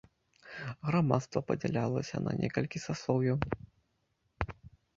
Грамадства 0.89 1.39
падзялялася 1.51 2.17
на 2.29 2.35
некалькі 2.41 2.77
саслоўяў. 2.89 3.41